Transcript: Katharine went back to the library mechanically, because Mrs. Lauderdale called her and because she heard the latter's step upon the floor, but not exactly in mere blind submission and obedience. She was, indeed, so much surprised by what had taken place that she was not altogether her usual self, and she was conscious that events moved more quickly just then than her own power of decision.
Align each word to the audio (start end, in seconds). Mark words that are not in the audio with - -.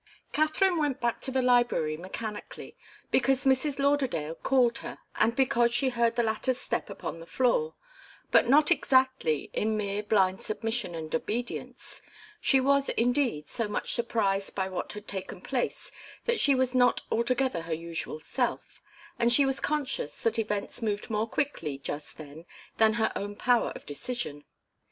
Katharine 0.33 0.79
went 0.79 0.99
back 0.99 1.21
to 1.21 1.31
the 1.31 1.43
library 1.43 1.95
mechanically, 1.95 2.75
because 3.11 3.45
Mrs. 3.45 3.77
Lauderdale 3.77 4.33
called 4.33 4.79
her 4.79 4.97
and 5.17 5.35
because 5.35 5.71
she 5.75 5.89
heard 5.89 6.15
the 6.15 6.23
latter's 6.23 6.57
step 6.57 6.89
upon 6.89 7.19
the 7.19 7.27
floor, 7.27 7.75
but 8.31 8.49
not 8.49 8.71
exactly 8.71 9.51
in 9.53 9.77
mere 9.77 10.01
blind 10.01 10.41
submission 10.41 10.95
and 10.95 11.13
obedience. 11.13 12.01
She 12.39 12.59
was, 12.59 12.89
indeed, 12.89 13.47
so 13.47 13.67
much 13.67 13.93
surprised 13.93 14.55
by 14.55 14.67
what 14.69 14.93
had 14.93 15.07
taken 15.07 15.39
place 15.39 15.91
that 16.25 16.39
she 16.39 16.55
was 16.55 16.73
not 16.73 17.01
altogether 17.11 17.61
her 17.61 17.71
usual 17.75 18.19
self, 18.19 18.81
and 19.19 19.31
she 19.31 19.45
was 19.45 19.59
conscious 19.59 20.19
that 20.23 20.39
events 20.39 20.81
moved 20.81 21.11
more 21.11 21.27
quickly 21.29 21.77
just 21.77 22.17
then 22.17 22.45
than 22.77 22.93
her 22.93 23.11
own 23.15 23.35
power 23.35 23.71
of 23.75 23.85
decision. 23.85 24.45